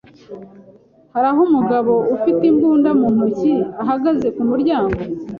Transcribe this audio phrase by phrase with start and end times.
[1.13, 4.97] Hariho umugabo ufite imbunda mu ntoki ahagaze ku muryango.